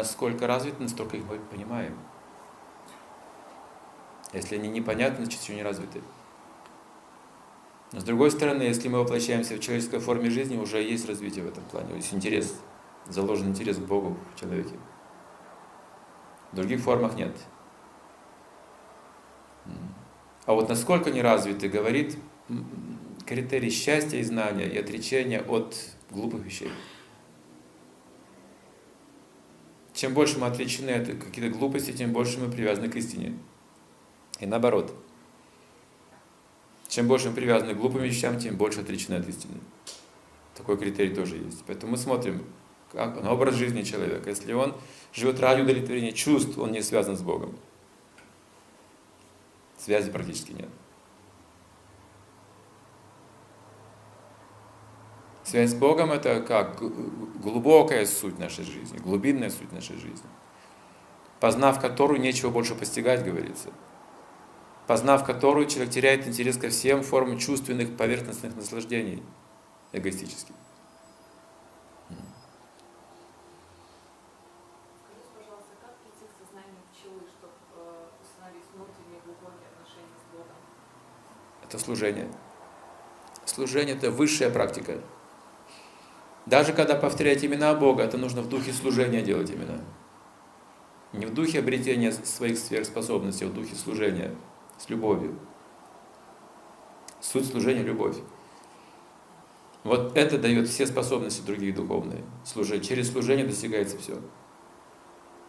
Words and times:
насколько 0.00 0.46
развиты, 0.46 0.82
настолько 0.82 1.16
их 1.16 1.24
мы 1.24 1.38
понимаем. 1.38 1.96
Если 4.32 4.56
они 4.56 4.68
непонятны, 4.68 5.24
значит 5.24 5.42
еще 5.42 5.54
не 5.54 5.62
развиты. 5.62 6.00
Но 7.92 8.00
с 8.00 8.04
другой 8.04 8.30
стороны, 8.30 8.62
если 8.62 8.88
мы 8.88 9.00
воплощаемся 9.00 9.56
в 9.56 9.60
человеческой 9.60 9.98
форме 9.98 10.30
жизни, 10.30 10.56
уже 10.56 10.80
есть 10.82 11.08
развитие 11.08 11.44
в 11.44 11.48
этом 11.48 11.64
плане, 11.64 11.96
есть 11.96 12.14
интерес, 12.14 12.54
заложен 13.08 13.48
интерес 13.48 13.76
к 13.76 13.80
Богу 13.80 14.16
в 14.34 14.40
человеке. 14.40 14.74
В 16.52 16.56
других 16.56 16.80
формах 16.80 17.14
нет. 17.16 17.36
А 20.46 20.54
вот 20.54 20.68
насколько 20.68 21.10
не 21.10 21.20
развиты, 21.20 21.68
говорит 21.68 22.16
критерий 23.26 23.70
счастья 23.70 24.18
и 24.18 24.22
знания 24.22 24.66
и 24.66 24.78
отречения 24.78 25.40
от 25.40 25.76
глупых 26.10 26.42
вещей. 26.42 26.70
Чем 30.00 30.14
больше 30.14 30.38
мы 30.38 30.46
отличены 30.46 30.92
от 30.92 31.08
каких-то 31.08 31.50
глупостей, 31.50 31.92
тем 31.92 32.14
больше 32.14 32.40
мы 32.40 32.50
привязаны 32.50 32.88
к 32.88 32.96
истине. 32.96 33.38
И 34.38 34.46
наоборот. 34.46 34.94
Чем 36.88 37.06
больше 37.06 37.28
мы 37.28 37.34
привязаны 37.34 37.74
к 37.74 37.76
глупым 37.76 38.00
вещам, 38.00 38.38
тем 38.38 38.56
больше 38.56 38.80
отличены 38.80 39.16
от 39.16 39.28
истины. 39.28 39.60
Такой 40.54 40.78
критерий 40.78 41.14
тоже 41.14 41.36
есть. 41.36 41.62
Поэтому 41.66 41.92
мы 41.92 41.98
смотрим 41.98 42.42
как, 42.90 43.22
на 43.22 43.30
образ 43.30 43.56
жизни 43.56 43.82
человека. 43.82 44.30
Если 44.30 44.54
он 44.54 44.74
живет 45.12 45.38
ради 45.38 45.60
удовлетворения 45.60 46.12
чувств, 46.12 46.56
он 46.56 46.72
не 46.72 46.80
связан 46.80 47.18
с 47.18 47.20
Богом. 47.20 47.54
Связи 49.76 50.10
практически 50.10 50.52
нет. 50.52 50.70
Связь 55.44 55.72
с 55.72 55.74
Богом– 55.74 56.10
это 56.12 56.40
как 56.40 56.80
глубокая 57.40 58.06
суть 58.06 58.38
нашей 58.38 58.64
жизни, 58.64 58.98
глубинная 58.98 59.50
суть 59.50 59.72
нашей 59.72 59.96
жизни, 59.96 60.28
познав 61.40 61.80
которую 61.80 62.20
нечего 62.20 62.50
больше 62.50 62.74
постигать, 62.74 63.24
говорится. 63.24 63.70
Познав 64.86 65.24
которую 65.24 65.66
человек 65.66 65.92
теряет 65.92 66.26
интерес 66.26 66.56
ко 66.56 66.68
всем 66.68 67.02
формам 67.02 67.38
чувственных 67.38 67.96
поверхностных 67.96 68.56
наслаждений 68.56 69.22
эгоистических. 69.92 70.54
Это 81.62 81.78
служение. 81.78 82.28
Служение– 83.44 83.94
это 83.96 84.10
высшая 84.10 84.50
практика. 84.50 85.00
Даже 86.46 86.72
когда 86.72 86.94
повторять 86.94 87.44
имена 87.44 87.74
Бога, 87.74 88.02
это 88.02 88.16
нужно 88.18 88.42
в 88.42 88.48
духе 88.48 88.72
служения 88.72 89.22
делать 89.22 89.50
именно. 89.50 89.84
Не 91.12 91.26
в 91.26 91.34
духе 91.34 91.58
обретения 91.58 92.12
своих 92.12 92.58
сверхспособностей, 92.58 93.46
а 93.46 93.50
в 93.50 93.54
духе 93.54 93.74
служения, 93.74 94.34
с 94.78 94.88
любовью. 94.88 95.38
Суть 97.20 97.46
служения– 97.46 97.82
любовь. 97.84 98.16
Вот 99.82 100.16
это 100.16 100.38
дает 100.38 100.68
все 100.68 100.86
способности 100.86 101.42
другие 101.42 101.72
духовные. 101.72 102.22
Служить. 102.44 102.86
Через 102.86 103.10
служение 103.10 103.46
достигается 103.46 103.98
все. 103.98 104.18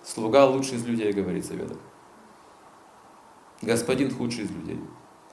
Слуга 0.04 0.46
лучший 0.46 0.78
из 0.78 0.86
людей, 0.86 1.12
говорится 1.12 1.54
в 1.54 1.58
Ведах. 1.58 1.78
Господин 3.62 4.14
худший 4.14 4.46
из 4.46 4.52
людей, 4.52 4.80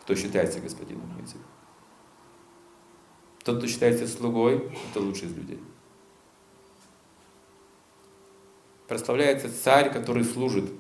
кто 0.03 0.15
считается 0.15 0.61
господином. 0.61 1.11
Тот, 3.49 3.57
кто 3.57 3.67
считается 3.67 4.07
слугой, 4.07 4.71
это 4.91 5.01
лучший 5.01 5.29
из 5.29 5.35
людей. 5.35 5.59
Прославляется 8.87 9.51
царь, 9.51 9.91
который 9.91 10.23
служит. 10.23 10.71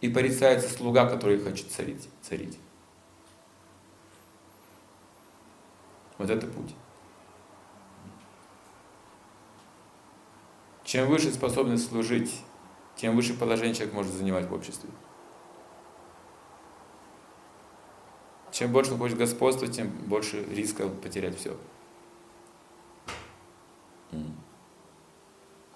И 0.00 0.08
порицается 0.08 0.70
слуга, 0.70 1.04
который 1.04 1.38
хочет 1.38 1.70
царить. 1.70 2.08
царить. 2.22 2.58
Вот 6.16 6.30
это 6.30 6.46
путь. 6.46 6.74
Чем 10.84 11.08
выше 11.08 11.34
способность 11.34 11.86
служить, 11.86 12.34
тем 12.96 13.14
выше 13.14 13.34
положение 13.34 13.74
человек 13.74 13.92
может 13.92 14.14
занимать 14.14 14.48
в 14.48 14.54
обществе. 14.54 14.88
Чем 18.54 18.70
больше 18.70 18.96
хочет 18.96 19.18
господства, 19.18 19.66
тем 19.66 19.88
больше 20.06 20.44
риска 20.44 20.88
потерять 20.88 21.36
все. 21.36 21.56
А 24.12 24.16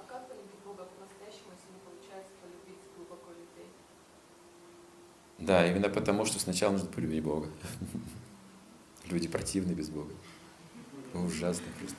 как 0.07 0.29
полюбить 0.29 0.61
Бога 0.65 0.87
по-настоящему, 0.97 1.51
если 1.57 1.73
не 1.73 1.81
получается 1.85 2.31
полюбить 2.41 2.79
глубоко 2.97 3.33
людей? 3.33 3.67
Да, 5.39 5.67
именно 5.69 5.89
потому, 5.89 6.25
что 6.25 6.39
сначала 6.39 6.71
нужно 6.71 6.89
полюбить 6.89 7.21
Бога. 7.21 7.49
Люди 9.07 9.27
противны 9.27 9.73
без 9.73 9.89
Бога. 9.89 10.13
Ужасно 11.15 11.67
просто. 11.81 11.97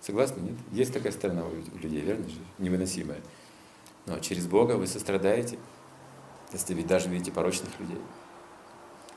Согласны, 0.00 0.40
нет? 0.40 0.56
Есть 0.70 0.94
такая 0.94 1.12
сторона 1.12 1.44
у 1.44 1.52
людей, 1.76 2.00
верно 2.00 2.26
же? 2.30 2.38
Невыносимая. 2.56 3.20
Но 4.06 4.18
через 4.20 4.46
Бога 4.46 4.78
вы 4.78 4.86
сострадаете, 4.86 5.58
если 6.50 6.72
ведь 6.72 6.86
даже 6.86 7.10
видите 7.10 7.30
порочных 7.30 7.78
людей. 7.78 7.98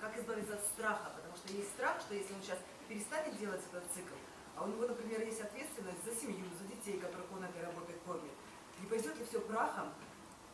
как 0.00 0.16
избавиться 0.18 0.54
от 0.54 0.64
страха, 0.64 1.12
потому 1.14 1.36
что 1.36 1.52
есть 1.52 1.70
страх, 1.70 2.00
что 2.00 2.14
если 2.14 2.32
он 2.32 2.40
сейчас 2.42 2.58
перестанет 2.88 3.38
делать 3.38 3.60
этот 3.70 3.84
цикл, 3.92 4.16
а 4.56 4.64
у 4.64 4.68
него, 4.68 4.86
например, 4.86 5.20
есть 5.24 5.40
ответственность 5.40 6.04
за 6.04 6.14
семью, 6.14 6.44
за 6.58 6.64
детей, 6.68 6.98
которых 6.98 7.26
он 7.32 7.44
этой 7.44 7.62
работой 7.62 7.94
кормит, 8.04 8.32
не 8.80 8.86
пойдет 8.86 9.16
ли 9.18 9.24
все 9.24 9.40
прахом, 9.40 9.88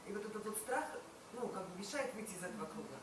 и 0.06 0.12
вот 0.12 0.24
этот 0.24 0.44
вот 0.44 0.56
страх, 0.58 0.84
ну, 1.32 1.48
как 1.48 1.68
бы 1.68 1.78
мешает 1.78 2.14
выйти 2.14 2.30
из 2.30 2.42
этого 2.42 2.66
круга. 2.66 2.96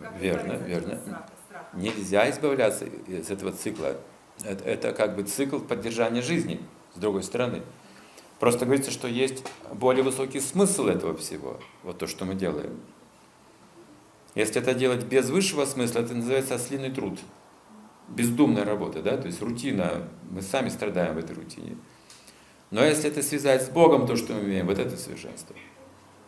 Как 0.00 0.16
верно, 0.16 0.52
верно. 0.52 1.26
страха? 1.46 1.68
Нельзя 1.74 2.30
избавляться 2.30 2.86
из 2.86 3.30
этого 3.30 3.52
цикла. 3.52 3.96
Это, 4.42 4.64
это 4.64 4.92
как 4.92 5.16
бы 5.16 5.24
цикл 5.24 5.58
поддержания 5.58 6.22
жизни, 6.22 6.64
с 6.94 6.98
другой 6.98 7.22
стороны. 7.22 7.62
Просто 8.38 8.64
говорится, 8.64 8.90
что 8.90 9.06
есть 9.06 9.44
более 9.72 10.02
высокий 10.02 10.40
смысл 10.40 10.86
этого 10.86 11.16
всего, 11.16 11.60
вот 11.82 11.98
то, 11.98 12.06
что 12.06 12.24
мы 12.24 12.34
делаем. 12.34 12.80
Если 14.34 14.60
это 14.60 14.74
делать 14.74 15.04
без 15.04 15.28
высшего 15.28 15.64
смысла, 15.64 16.00
это 16.00 16.14
называется 16.14 16.54
ослиный 16.54 16.90
труд. 16.90 17.18
Бездумная 18.08 18.64
работа, 18.64 19.02
да, 19.02 19.16
то 19.16 19.26
есть 19.26 19.42
рутина, 19.42 20.08
мы 20.30 20.42
сами 20.42 20.68
страдаем 20.68 21.14
в 21.14 21.18
этой 21.18 21.34
рутине. 21.34 21.76
Но 22.70 22.84
если 22.84 23.10
это 23.10 23.22
связать 23.22 23.62
с 23.62 23.68
Богом, 23.68 24.06
то, 24.06 24.16
что 24.16 24.34
мы 24.34 24.44
имеем, 24.44 24.66
вот 24.66 24.78
это 24.78 24.96
совершенство. 24.96 25.56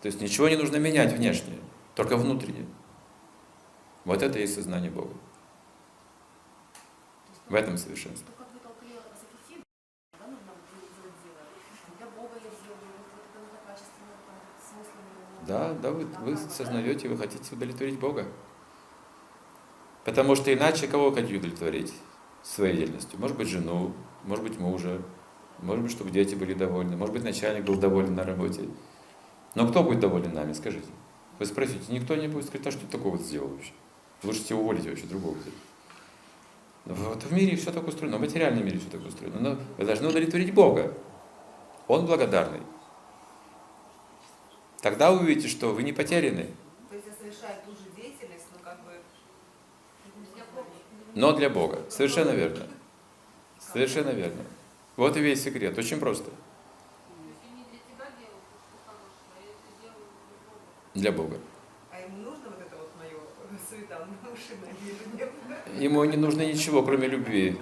То 0.01 0.07
есть 0.07 0.21
ничего 0.21 0.49
не 0.49 0.57
нужно 0.57 0.77
менять 0.77 1.13
внешне, 1.13 1.59
только 1.95 2.17
внутренне. 2.17 2.67
Вот 4.05 4.23
это 4.23 4.41
и 4.41 4.47
сознание 4.49 4.91
Бога. 4.91 5.15
В 7.49 7.55
этом 7.55 7.77
совершенство. 7.77 8.27
То, 8.27 8.33
как 8.43 8.53
вы 8.53 8.59
толкали 8.59 8.95
о 8.97 9.15
сакрифисе, 9.15 9.63
да, 10.19 10.27
нужно 10.27 10.55
делать 10.91 11.15
дело. 11.23 11.43
Для 11.99 12.07
Бога 12.07 12.35
я 12.35 12.51
сделаю, 12.51 12.99
вот 13.15 13.23
это 13.23 13.39
нужно 13.39 13.59
качественно, 13.67 14.19
там, 15.47 15.72
смысленно. 15.83 15.83
Да, 15.83 15.91
да, 15.91 15.91
вы, 15.91 16.07
вы 16.33 16.37
сознаете, 16.37 17.09
вы 17.09 17.17
хотите 17.17 17.55
удовлетворить 17.55 17.99
Бога. 17.99 18.27
Потому 20.05 20.35
что 20.35 20.53
иначе 20.53 20.87
кого 20.89 21.13
хотите 21.13 21.37
удовлетворить 21.37 21.93
своей 22.43 22.77
деятельностью? 22.77 23.21
Может 23.21 23.37
быть, 23.37 23.49
жену, 23.49 23.93
может 24.25 24.45
быть, 24.45 24.59
мужа, 24.59 25.01
может 25.61 25.83
быть, 25.85 25.93
чтобы 25.93 26.11
дети 26.11 26.35
были 26.35 26.55
довольны, 26.55 26.97
может 26.97 27.15
быть, 27.15 27.23
начальник 27.23 27.65
был 27.65 27.77
доволен 27.77 28.15
на 28.15 28.25
работе. 28.25 28.69
Но 29.55 29.69
кто 29.69 29.83
будет 29.83 30.01
доволен 30.01 30.33
нами, 30.35 30.53
скажите? 30.53 30.89
Вы 31.39 31.47
спросите, 31.47 31.93
никто 31.93 32.17
не 32.17 32.29
будет 32.29 32.47
сказать, 32.47 32.67
а 32.67 32.71
что 32.71 32.87
такого 32.87 33.19
сделал 33.19 33.49
вообще? 33.49 33.73
Лучше 34.23 34.45
тебе 34.45 34.57
уволить 34.57 34.87
вообще 34.87 35.07
другого. 35.07 35.37
Вот 36.85 37.23
в 37.23 37.33
мире 37.33 37.57
все 37.57 37.71
так 37.71 37.87
устроено, 37.87 38.19
в 38.19 38.21
материальном 38.21 38.65
мире 38.65 38.79
все 38.79 38.91
так 38.91 39.07
устроено. 39.07 39.39
Но 39.39 39.59
вы 39.79 39.85
должны 39.85 40.09
удовлетворить 40.09 40.53
Бога. 40.53 40.93
Он 41.87 42.07
благодарный. 42.07 42.61
Тогда 44.83 45.13
вы 45.13 45.21
увидите, 45.21 45.49
что 45.49 45.73
вы 45.73 45.85
не 45.85 45.93
потеряны, 45.93 46.49
но 51.15 51.33
для 51.33 51.49
Бога. 51.49 51.79
Совершенно 51.89 52.31
верно. 52.31 52.67
Совершенно 53.59 54.11
верно. 54.11 54.43
Вот 54.97 55.17
и 55.17 55.21
весь 55.21 55.43
секрет. 55.43 55.79
Очень 55.79 56.01
просто. 56.01 56.31
Для 60.95 61.13
Бога. 61.13 61.39
А 61.91 62.01
ему 62.01 62.17
нужно 62.19 62.51
вот 62.51 62.61
это 62.61 62.77
вот 62.77 62.91
мое 62.99 63.19
суета 63.71 64.07
наушенная 64.25 64.75
ежедневно? 64.85 65.83
Ему 65.83 66.05
не 66.05 66.17
нужно 66.17 66.45
ничего, 66.45 66.83
кроме 66.83 67.07
любви. 67.07 67.57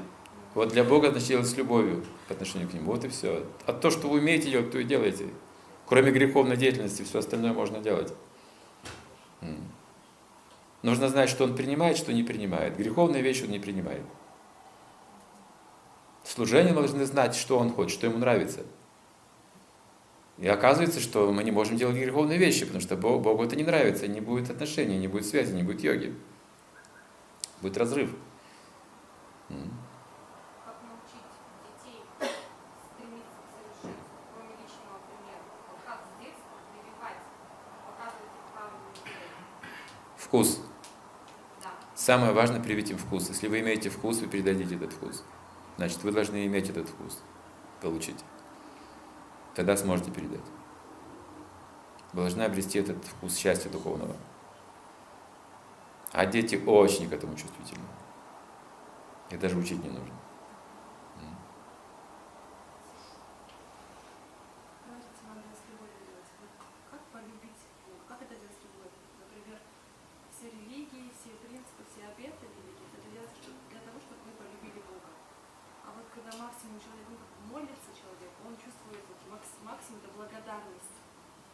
Вот 0.54 0.70
для 0.70 0.82
Бога 0.82 1.10
значит 1.10 1.28
делать 1.28 1.46
с 1.46 1.56
любовью 1.56 2.04
по 2.26 2.34
отношению 2.34 2.68
к 2.68 2.72
Нему. 2.72 2.92
Вот 2.92 3.04
и 3.04 3.08
все. 3.08 3.44
А 3.66 3.72
то, 3.72 3.90
что 3.90 4.08
вы 4.08 4.18
умеете 4.18 4.50
делать, 4.50 4.72
то 4.72 4.78
и 4.78 4.84
делайте. 4.84 5.28
Кроме 5.90 6.12
греховной 6.12 6.56
деятельности, 6.56 7.02
все 7.02 7.18
остальное 7.18 7.52
можно 7.52 7.80
делать. 7.80 8.14
Нужно 10.82 11.08
знать, 11.08 11.28
что 11.28 11.42
он 11.42 11.56
принимает, 11.56 11.96
что 11.96 12.12
не 12.12 12.22
принимает. 12.22 12.76
Греховные 12.76 13.22
вещи 13.22 13.42
он 13.42 13.50
не 13.50 13.58
принимает. 13.58 14.02
Служение 16.22 16.72
должны 16.72 17.04
знать, 17.06 17.34
что 17.34 17.58
он 17.58 17.72
хочет, 17.72 17.98
что 17.98 18.06
ему 18.06 18.18
нравится. 18.18 18.60
И 20.38 20.46
оказывается, 20.46 21.00
что 21.00 21.32
мы 21.32 21.42
не 21.42 21.50
можем 21.50 21.76
делать 21.76 21.96
греховные 21.96 22.38
вещи, 22.38 22.64
потому 22.64 22.80
что 22.80 22.96
Богу 22.96 23.42
это 23.42 23.56
не 23.56 23.64
нравится, 23.64 24.06
не 24.06 24.20
будет 24.20 24.48
отношений, 24.48 24.96
не 24.96 25.08
будет 25.08 25.26
связи, 25.26 25.52
не 25.52 25.64
будет 25.64 25.82
йоги. 25.82 26.14
Будет 27.60 27.76
разрыв. 27.76 28.14
М. 29.48 29.72
Как 30.64 30.76
научить 30.86 31.28
детей 31.66 32.00
стремиться 32.94 33.36
к 33.42 33.50
совершенству, 33.52 33.90
кроме 34.32 34.54
личного 34.62 34.96
примера? 35.04 35.44
Вот 35.68 35.80
как 35.84 36.00
с 36.08 36.12
детства 36.22 36.56
прививать, 36.72 37.20
показывать 37.84 38.32
им 38.32 38.46
правильную 38.54 38.94
идею? 38.96 39.28
Вкус. 40.30 40.60
Самое 41.96 42.32
важное 42.32 42.60
привить 42.62 42.88
им 42.92 42.98
вкус. 42.98 43.28
Если 43.30 43.48
вы 43.48 43.58
имеете 43.58 43.90
вкус, 43.90 44.20
вы 44.20 44.28
передадите 44.28 44.76
этот 44.76 44.92
вкус. 44.92 45.24
Значит, 45.76 46.04
вы 46.04 46.12
должны 46.12 46.46
иметь 46.46 46.70
этот 46.70 46.88
вкус, 46.88 47.18
получить. 47.82 48.24
Тогда 49.56 49.76
сможете 49.76 50.12
передать. 50.12 50.44
Вы 52.12 52.20
должны 52.20 52.42
обрести 52.42 52.78
этот 52.78 53.04
вкус 53.04 53.34
счастья 53.36 53.70
духовного. 53.70 54.14
А 56.12 56.26
дети 56.26 56.62
очень 56.64 57.10
к 57.10 57.12
этому 57.12 57.34
чувствительны. 57.34 57.82
Их 59.30 59.40
даже 59.40 59.56
учить 59.58 59.82
не 59.82 59.90
нужно. 59.90 60.14
М. 61.18 61.34
Давайте 64.86 65.10
вам 65.26 65.42
с 65.50 65.62
любовью 65.66 65.98
делать. 66.06 66.30
Вот 66.38 66.50
Как 66.90 67.02
полюбить 67.10 67.62
Бога? 67.82 68.02
Как 68.06 68.22
это 68.22 68.34
делать 68.38 68.54
с 68.54 68.62
любовью? 68.62 68.94
Например, 69.22 69.58
все 70.34 70.50
религии, 70.50 71.14
все 71.14 71.30
принципы, 71.46 71.82
все 71.90 72.10
обеты 72.10 72.46
великие, 72.58 72.90
это 72.90 73.06
делается 73.06 73.38
что- 73.38 73.54
для 73.70 73.78
того, 73.86 73.98
чтобы 74.02 74.18
мы 74.26 74.32
полюбили 74.34 74.82
Бога. 74.82 75.10
А 75.86 75.94
вот 75.94 76.10
когда 76.10 76.34
максимум 76.42 76.82
человек 76.82 77.06
ну, 77.06 77.22
как 77.22 77.30
молится 77.54 77.90
человек, 77.94 78.32
он 78.42 78.58
чувствует 78.58 79.04
вот 79.06 79.20
макс- 79.30 79.62
максимум 79.62 80.02
это 80.02 80.10
благодарность. 80.10 80.96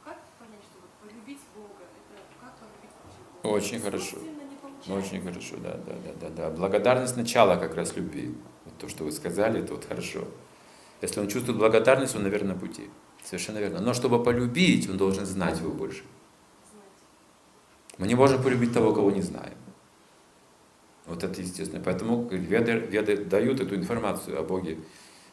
Как 0.01 0.17
понять, 0.41 0.63
что 0.65 0.81
вот 0.81 0.93
полюбить 1.03 1.43
Бога, 1.53 1.85
это 1.93 2.15
как 2.41 2.57
полюбить 2.57 2.95
вообще 3.05 3.21
Бога? 3.21 3.35
Очень 3.47 3.81
хорошо. 3.81 4.17
Очень 4.89 5.23
хорошо, 5.23 5.57
да, 5.63 5.79
да, 5.87 5.95
да, 6.05 6.29
да, 6.29 6.29
да. 6.31 6.51
Благодарность 6.51 7.17
начала 7.17 7.57
как 7.57 7.75
раз 7.75 7.97
любви. 7.97 8.35
Вот 8.65 8.75
то, 8.79 8.89
что 8.89 9.05
вы 9.05 9.13
сказали, 9.13 9.61
это 9.61 9.75
вот 9.75 9.85
хорошо. 9.85 10.25
Если 11.03 11.21
он 11.21 11.29
чувствует 11.29 11.59
благодарность, 11.59 12.15
он 12.17 12.23
на 12.23 12.29
верном 12.29 12.59
пути. 12.59 12.89
Совершенно 13.25 13.59
верно. 13.59 13.81
Но 13.81 13.95
чтобы 13.95 14.23
полюбить, 14.23 14.89
он 14.89 14.97
должен 14.97 15.27
знать 15.27 15.61
его 15.61 15.71
больше. 15.71 16.03
Мы 17.99 18.07
не 18.07 18.15
можем 18.15 18.43
полюбить 18.43 18.73
того, 18.73 18.93
кого 18.93 19.11
не 19.11 19.23
знаем. 19.23 19.57
Вот 21.07 21.25
это 21.25 21.41
естественно. 21.41 21.83
Поэтому 21.85 22.29
веды, 22.29 22.73
веды 22.73 23.25
дают 23.25 23.61
эту 23.61 23.75
информацию 23.75 24.39
о 24.39 24.43
Боге 24.43 24.79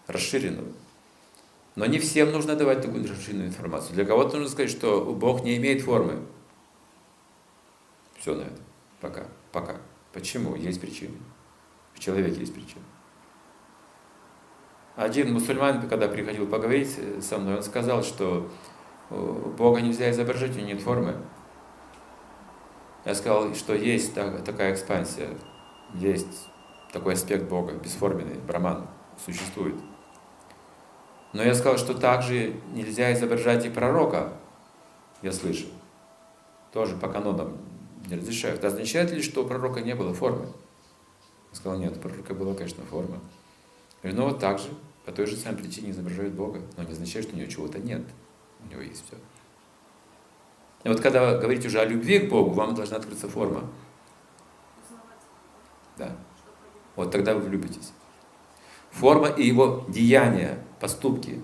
расширенную. 0.08 0.74
Но 1.76 1.86
не 1.86 2.00
всем 2.00 2.32
нужно 2.32 2.56
давать 2.56 2.82
такую 2.82 3.08
расширенную 3.08 3.48
информацию. 3.48 3.96
Для 3.96 4.06
кого-то 4.06 4.38
нужно 4.38 4.52
сказать, 4.52 4.72
что 4.72 5.04
Бог 5.04 5.44
не 5.44 5.58
имеет 5.58 5.82
формы. 5.82 6.22
Все 8.24 8.34
на 8.36 8.44
этом. 8.44 8.64
Пока. 9.02 9.24
Пока. 9.52 9.76
Почему? 10.14 10.56
Есть 10.56 10.80
причины. 10.80 11.18
В 11.94 12.00
человеке 12.00 12.40
есть 12.40 12.54
причины. 12.54 12.82
Один 14.96 15.34
мусульманин, 15.34 15.90
когда 15.90 16.08
приходил 16.08 16.48
поговорить 16.48 16.98
со 17.22 17.38
мной, 17.38 17.58
он 17.58 17.64
сказал, 17.64 18.02
что 18.02 18.50
э, 19.10 19.54
Бога 19.58 19.82
нельзя 19.82 20.10
изображать, 20.10 20.52
у 20.52 20.60
него 20.60 20.68
нет 20.68 20.82
формы. 20.82 21.18
Я 23.04 23.14
сказал, 23.14 23.54
что 23.56 23.76
есть 23.76 24.14
так- 24.16 24.46
такая 24.46 24.74
экспансия, 24.74 25.32
есть 25.94 26.48
такой 26.94 27.16
аспект 27.16 27.50
Бога, 27.50 27.74
бесформенный, 27.74 28.40
браман, 28.40 28.88
существует. 29.26 29.76
Но 31.34 31.44
я 31.44 31.54
сказал, 31.56 31.78
что 31.78 31.94
также 31.94 32.56
нельзя 32.72 33.12
изображать 33.12 33.66
и 33.66 33.70
пророка, 33.70 34.32
я 35.22 35.34
слышал. 35.34 35.68
Тоже 36.72 36.96
по 36.96 37.10
канонам 37.10 37.73
не 38.08 38.16
разрешают. 38.16 38.64
Означает 38.64 39.12
ли, 39.12 39.22
что 39.22 39.44
у 39.44 39.48
пророка 39.48 39.82
не 39.82 39.96
было 39.96 40.14
формы? 40.14 40.48
Я 41.52 41.58
сказал, 41.58 41.80
нет, 41.80 41.96
у 41.98 42.00
пророка 42.00 42.34
была, 42.34 42.54
конечно, 42.54 42.84
форма. 42.86 43.20
Говорю, 44.02 44.20
ну 44.20 44.38
так 44.38 44.60
же, 44.60 44.70
по 45.06 45.12
той 45.12 45.26
же 45.26 45.36
самой 45.38 45.62
причине 45.62 45.92
изображают 45.92 46.34
Бога, 46.34 46.62
но 46.78 46.84
не 46.84 46.92
означает, 46.92 47.26
что 47.26 47.36
у 47.36 47.40
него 47.40 47.50
чего-то 47.50 47.80
нет. 47.80 48.02
У 48.66 48.72
него 48.72 48.82
есть 48.82 49.06
все. 49.06 49.16
И 50.84 50.90
вот 50.90 51.00
когда 51.00 51.32
вы 51.32 51.40
говорите 51.40 51.68
уже 51.68 51.80
о 51.80 51.86
любви 51.86 52.20
к 52.20 52.30
Богу, 52.30 52.52
вам 52.52 52.76
должна 52.76 52.98
открыться 52.98 53.30
форма. 53.30 53.64
Да. 55.98 56.16
Вот 56.96 57.12
тогда 57.12 57.34
вы 57.34 57.42
влюбитесь. 57.42 57.94
Форма 58.92 59.28
и 59.28 59.44
его 59.44 59.86
деяния, 59.88 60.64
поступки, 60.80 61.42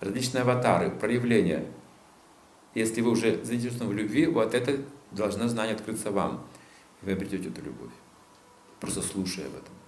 различные 0.00 0.42
аватары, 0.42 0.90
проявления. 0.90 1.66
Если 2.74 3.00
вы 3.00 3.12
уже 3.12 3.44
заинтересованы 3.44 3.90
в 3.90 3.96
любви, 3.96 4.26
вот 4.26 4.54
это 4.54 4.78
должно 5.14 5.48
знание 5.48 5.74
открыться 5.74 6.10
вам. 6.10 6.46
И 7.02 7.06
вы 7.06 7.12
обретете 7.12 7.48
эту 7.48 7.62
любовь. 7.62 7.92
Просто 8.80 9.02
слушая 9.02 9.46
об 9.46 9.54
этом. 9.54 9.83